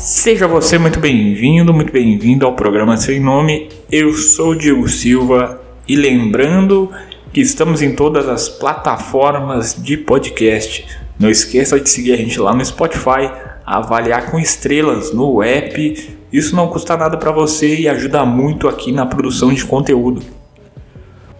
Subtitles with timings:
[0.00, 3.68] Seja você muito bem-vindo, muito bem-vindo ao programa Sem Nome.
[3.92, 6.90] Eu sou Diego Silva e lembrando
[7.34, 10.86] que estamos em todas as plataformas de podcast.
[11.18, 13.30] Não esqueça de seguir a gente lá no Spotify,
[13.66, 16.16] avaliar com estrelas no app.
[16.32, 20.39] Isso não custa nada para você e ajuda muito aqui na produção de conteúdo.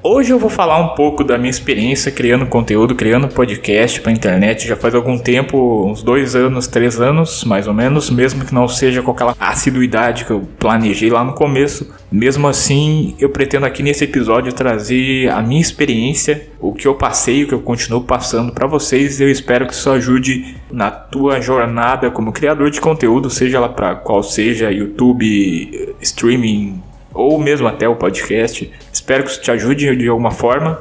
[0.03, 4.67] Hoje eu vou falar um pouco da minha experiência criando conteúdo, criando podcast para internet.
[4.67, 8.67] Já faz algum tempo, uns dois anos, três anos, mais ou menos, mesmo que não
[8.67, 11.93] seja com aquela assiduidade que eu planejei lá no começo.
[12.11, 17.45] Mesmo assim, eu pretendo aqui nesse episódio trazer a minha experiência, o que eu passei,
[17.45, 19.21] o que eu continuo passando para vocês.
[19.21, 23.97] Eu espero que isso ajude na tua jornada como criador de conteúdo, seja lá para
[23.97, 28.71] qual seja, YouTube, streaming ou mesmo até o podcast.
[29.11, 30.81] Espero que isso te ajude de alguma forma.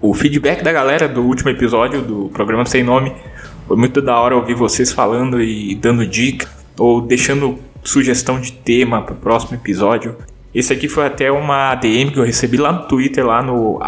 [0.00, 3.12] O feedback da galera do último episódio do programa Sem Nome
[3.66, 6.46] foi muito da hora ouvir vocês falando e dando dica
[6.78, 10.14] ou deixando sugestão de tema para o próximo episódio.
[10.54, 13.80] Esse aqui foi até uma DM que eu recebi lá no Twitter, lá no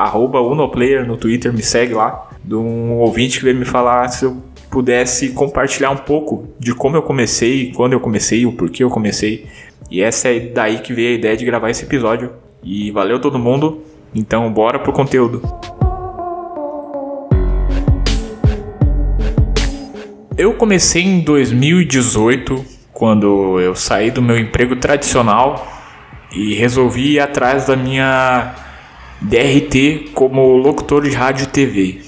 [0.51, 4.43] Unoplayer no Twitter, me segue lá, de um ouvinte que veio me falar se eu
[4.69, 9.47] pudesse compartilhar um pouco de como eu comecei, quando eu comecei, o porquê eu comecei.
[9.89, 12.33] E essa é daí que veio a ideia de gravar esse episódio.
[12.67, 13.81] E valeu todo mundo.
[14.13, 15.41] Então bora pro conteúdo.
[20.37, 25.67] Eu comecei em 2018, quando eu saí do meu emprego tradicional
[26.33, 28.55] e resolvi ir atrás da minha
[29.23, 32.01] DRT como locutor de rádio e TV.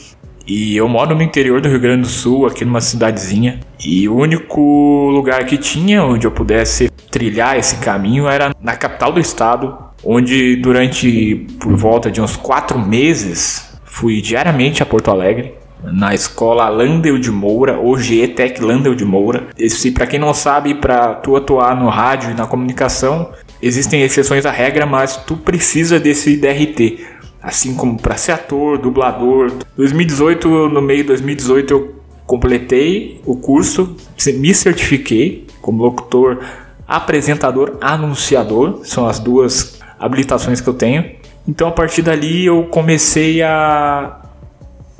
[0.46, 3.60] E eu moro no interior do Rio Grande do Sul, aqui numa cidadezinha.
[3.82, 9.12] E o único lugar que tinha onde eu pudesse trilhar esse caminho era na capital
[9.12, 15.54] do estado, onde durante por volta de uns quatro meses fui diariamente a Porto Alegre
[15.82, 19.48] na escola Landel de Moura, hoje ETEC Landel de Moura.
[19.56, 23.30] Esse, para quem não sabe, para tu atuar no rádio e na comunicação,
[23.62, 29.52] existem exceções à regra, mas tu precisa desse DRT assim como para ser ator, dublador.
[29.76, 31.94] 2018, no meio de 2018 eu
[32.26, 33.96] completei o curso,
[34.34, 36.40] me certifiquei como locutor,
[36.86, 41.04] apresentador, anunciador, são as duas habilitações que eu tenho.
[41.46, 44.22] Então a partir dali eu comecei a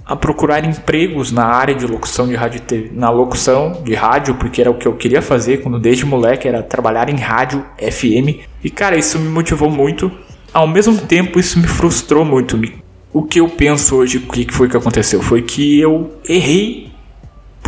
[0.05, 4.63] a procurar empregos na área de locução de rádio TV, na locução de rádio, porque
[4.63, 8.41] era o que eu queria fazer quando desde moleque era trabalhar em rádio FM.
[8.65, 10.11] E cara, isso me motivou muito
[10.53, 12.61] ao mesmo tempo isso me frustrou muito.
[13.13, 15.23] O que eu penso hoje, o que foi que aconteceu?
[15.23, 16.88] Foi que eu errei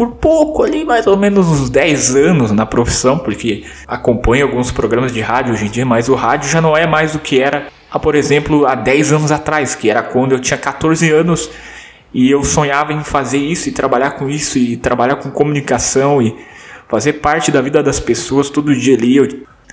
[0.01, 5.13] por pouco ali, mais ou menos uns 10 anos na profissão, porque acompanho alguns programas
[5.13, 7.67] de rádio hoje em dia, mas o rádio já não é mais o que era,
[8.01, 11.51] por exemplo, há 10 anos atrás, que era quando eu tinha 14 anos
[12.15, 16.35] e eu sonhava em fazer isso e trabalhar com isso e trabalhar com comunicação e
[16.89, 19.17] fazer parte da vida das pessoas todo dia ali.
[19.17, 19.29] Eu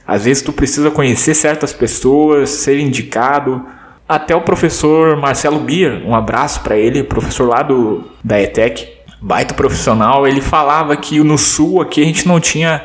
[0.06, 3.66] às vezes tu precisa conhecer certas pessoas, ser indicado.
[4.10, 9.54] Até o professor Marcelo Bier, um abraço para ele, professor lá do da ETEC, baita
[9.54, 12.84] profissional, ele falava que no sul aqui a gente não tinha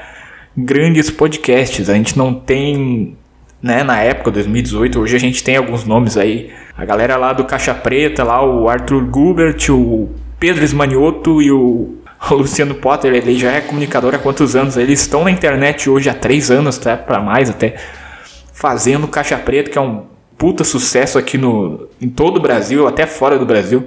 [0.56, 3.16] grandes podcasts, a gente não tem,
[3.62, 6.50] né, na época 2018, hoje a gente tem alguns nomes aí.
[6.76, 11.96] A galera lá do Caixa Preta, lá o Arthur Gubert, o Pedro Esmanioto e o
[12.30, 14.76] Luciano Potter, ele já é comunicador há quantos anos?
[14.76, 17.76] Eles estão na internet hoje há três anos, até para mais até,
[18.52, 20.04] fazendo Caixa Preta, que é um
[20.36, 23.86] puta sucesso aqui no, em todo o Brasil, até fora do Brasil.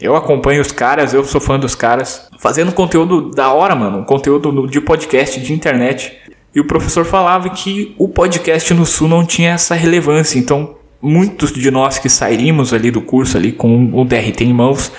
[0.00, 4.66] Eu acompanho os caras, eu sou fã dos caras, fazendo conteúdo da hora, mano, conteúdo
[4.66, 6.16] de podcast, de internet.
[6.54, 11.52] E o professor falava que o podcast no Sul não tinha essa relevância, então muitos
[11.52, 14.92] de nós que sairíamos ali do curso ali com o DRT em mãos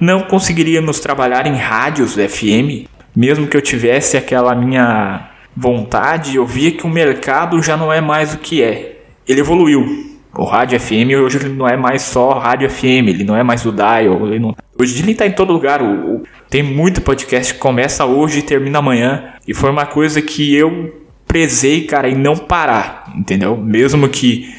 [0.00, 6.70] não conseguiríamos trabalhar em rádios FM, mesmo que eu tivesse aquela minha vontade, eu via
[6.70, 9.00] que o mercado já não é mais o que é.
[9.28, 10.09] Ele evoluiu.
[10.36, 13.66] O rádio FM hoje ele não é mais só rádio FM, ele não é mais
[13.66, 14.26] o dial.
[14.26, 14.54] Ele não...
[14.78, 15.82] Hoje ele está em todo lugar.
[15.82, 16.22] O, o...
[16.48, 19.34] Tem muito podcast que começa hoje e termina amanhã.
[19.46, 20.94] E foi uma coisa que eu
[21.26, 23.56] prezei, cara, em não parar, entendeu?
[23.56, 24.52] Mesmo que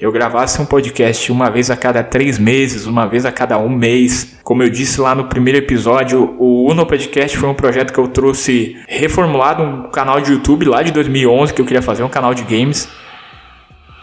[0.00, 3.68] eu gravasse um podcast uma vez a cada três meses, uma vez a cada um
[3.68, 4.38] mês.
[4.42, 8.08] Como eu disse lá no primeiro episódio, o Uno Podcast foi um projeto que eu
[8.08, 12.32] trouxe reformulado, um canal de YouTube lá de 2011 que eu queria fazer, um canal
[12.32, 12.88] de games.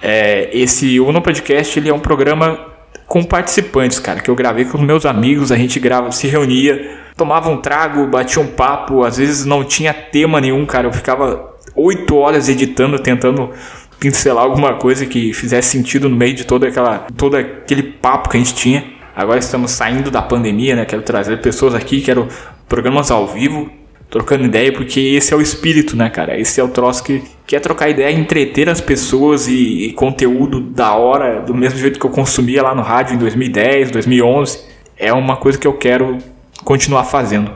[0.02, 2.60] É, esse Uno Podcast ele é um programa
[3.08, 7.50] com participantes, cara, que eu gravei com meus amigos, a gente grava, se reunia, tomava
[7.50, 12.16] um trago, batia um papo, às vezes não tinha tema nenhum, cara, eu ficava oito
[12.18, 13.52] horas editando, tentando
[14.00, 18.38] pincelar alguma coisa que fizesse sentido no meio de toda aquela, todo aquele papo que
[18.38, 18.84] a gente tinha.
[19.16, 20.86] Agora estamos saindo da pandemia, né?
[20.86, 22.28] Quero trazer pessoas aqui, quero
[22.70, 23.72] programas ao vivo.
[24.10, 26.40] trocando ideia, porque esse é o espírito, né, cara?
[26.40, 30.94] Esse é o troço que quer trocar ideia, entreter as pessoas e, e conteúdo da
[30.94, 34.60] hora, do mesmo jeito que eu consumia lá no rádio em 2010, 2011.
[34.98, 36.18] É uma coisa que eu quero
[36.66, 37.52] continuar fazendo.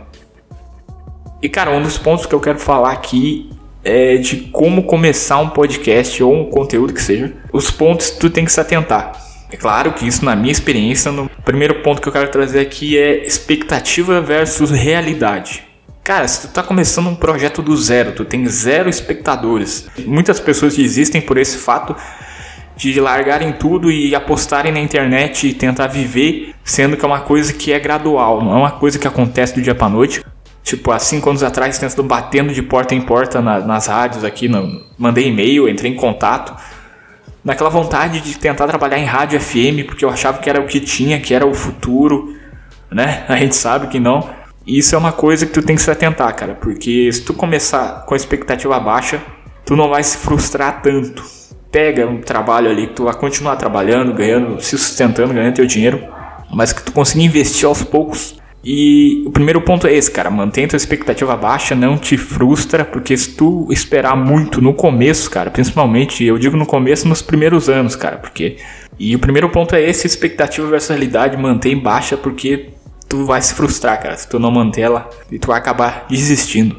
[1.42, 3.50] E cara, um dos pontos que eu quero falar aqui
[3.84, 7.34] é de como começar um podcast ou um conteúdo que seja.
[7.52, 9.12] Os pontos que tu tem que se atentar.
[9.52, 12.98] É claro que isso, na minha experiência, no primeiro ponto que eu quero trazer aqui
[12.98, 15.71] é expectativa versus realidade.
[16.12, 19.88] Cara, se tu tá começando um projeto do zero, tu tem zero espectadores.
[20.06, 21.96] Muitas pessoas desistem por esse fato
[22.75, 27.54] de largarem tudo e apostarem na internet e tentar viver, sendo que é uma coisa
[27.54, 30.22] que é gradual, não é uma coisa que acontece do dia para noite.
[30.62, 34.50] Tipo, há cinco anos atrás, tentando batendo de porta em porta na, nas rádios aqui,
[34.50, 36.54] no, mandei e-mail, entrei em contato,
[37.42, 40.81] naquela vontade de tentar trabalhar em rádio FM, porque eu achava que era o que
[40.81, 42.36] tinha, que era o futuro,
[42.92, 43.24] né?
[43.30, 44.41] A gente sabe que não.
[44.66, 48.06] Isso é uma coisa que tu tem que se atentar, cara, porque se tu começar
[48.06, 49.22] com a expectativa baixa,
[49.66, 51.24] tu não vai se frustrar tanto.
[51.72, 56.04] Pega um trabalho ali que tu vai continuar trabalhando, ganhando, se sustentando, ganhando teu dinheiro,
[56.54, 58.40] mas que tu consiga investir aos poucos.
[58.63, 63.18] E o primeiro ponto é esse, cara, mantém tua expectativa baixa, não te frustra, porque
[63.18, 67.96] se tu esperar muito no começo, cara, principalmente, eu digo no começo, nos primeiros anos,
[67.96, 68.58] cara, porque
[69.00, 72.69] e o primeiro ponto é esse, expectativa versus realidade, mantém baixa, porque
[73.12, 76.78] tu vai se frustrar, cara, se tu não manter ela e tu vai acabar desistindo.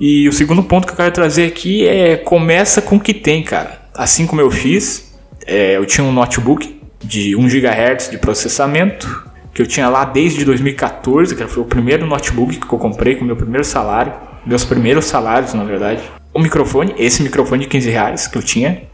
[0.00, 3.42] E o segundo ponto que eu quero trazer aqui é começa com o que tem,
[3.42, 3.78] cara.
[3.94, 5.14] Assim como eu fiz,
[5.46, 10.46] é, eu tinha um notebook de 1 GHz de processamento que eu tinha lá desde
[10.46, 14.14] 2014, que foi o primeiro notebook que eu comprei com meu primeiro salário,
[14.46, 16.00] meus primeiros salários, na verdade.
[16.32, 18.84] O microfone, esse microfone de 15 reais que eu tinha,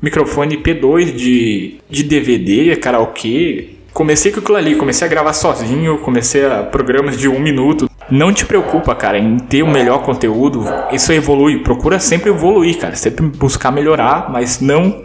[0.00, 6.44] microfone P2 de, de DVD, karaokê, comecei com aquilo ali, comecei a gravar sozinho, comecei
[6.44, 7.88] a programas de um minuto.
[8.10, 10.66] Não te preocupa, cara, em ter o melhor conteúdo.
[10.92, 11.60] Isso evolui.
[11.60, 12.94] Procura sempre evoluir, cara.
[12.94, 15.02] Sempre buscar melhorar, mas não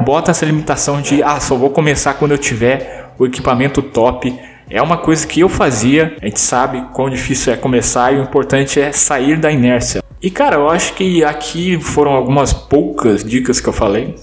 [0.00, 4.34] bota essa limitação de ah, só vou começar quando eu tiver o equipamento top.
[4.70, 8.22] É uma coisa que eu fazia, a gente sabe quão difícil é começar e o
[8.22, 10.02] importante é sair da inércia.
[10.22, 14.14] E cara, eu acho que aqui foram algumas poucas dicas que eu falei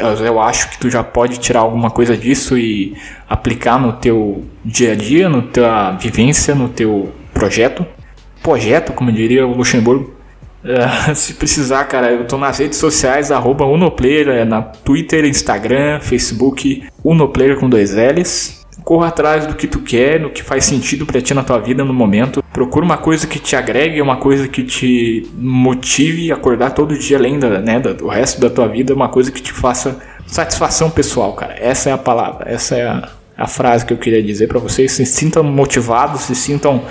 [0.00, 2.96] eu acho que tu já pode tirar alguma coisa disso e
[3.28, 7.86] aplicar no teu dia a dia, no tua vivência, no teu projeto.
[8.42, 10.14] Projeto, como diria o Luxemburgo.
[10.64, 16.00] Uh, se precisar, cara, eu tô nas redes sociais, arroba Unoplayer, é na Twitter, Instagram,
[16.00, 18.60] Facebook, Unoplayer com dois L's.
[18.84, 21.84] Corra atrás do que tu quer, no que faz sentido para ti na tua vida
[21.84, 22.42] no momento.
[22.52, 27.16] Procura uma coisa que te agregue, uma coisa que te motive a acordar todo dia
[27.16, 31.32] além da, né, do resto da tua vida, uma coisa que te faça satisfação pessoal,
[31.34, 31.54] cara.
[31.58, 34.90] Essa é a palavra, essa é a, a frase que eu queria dizer para vocês.
[34.90, 36.82] Se sintam motivados, se sintam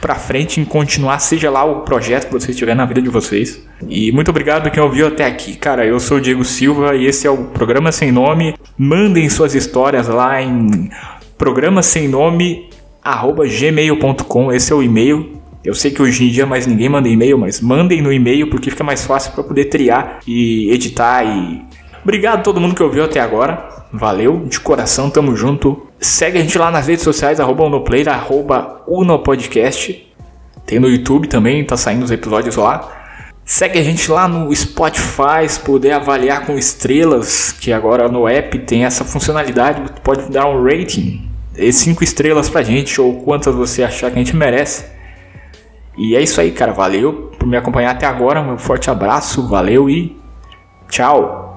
[0.00, 3.62] para frente em continuar, seja lá o projeto que vocês tiverem na vida de vocês.
[3.88, 5.84] E muito obrigado quem ouviu até aqui, cara.
[5.84, 8.54] Eu sou o Diego Silva e esse é o programa sem nome.
[8.76, 10.90] Mandem suas histórias lá em
[11.36, 12.68] programa sem nome
[13.02, 14.52] gmail.com.
[14.52, 15.38] Esse é o e-mail.
[15.64, 18.70] Eu sei que hoje em dia mais ninguém manda e-mail, mas mandem no e-mail porque
[18.70, 21.62] fica mais fácil para poder triar e editar e
[22.02, 23.68] Obrigado a todo mundo que ouviu até agora.
[23.92, 25.86] Valeu, de coração, tamo junto.
[26.00, 30.06] Segue a gente lá nas redes sociais, arroba Unoplayer, arroba Unopodcast.
[30.64, 32.88] Tem no YouTube também, tá saindo os episódios lá.
[33.44, 38.58] Segue a gente lá no Spotify, se puder avaliar com estrelas, que agora no app
[38.60, 41.27] tem essa funcionalidade, pode dar um rating
[41.72, 44.84] cinco estrelas pra gente, ou quantas você achar que a gente merece.
[45.96, 46.72] E é isso aí, cara.
[46.72, 48.40] Valeu por me acompanhar até agora.
[48.40, 50.16] Um forte abraço, valeu e
[50.88, 51.47] tchau!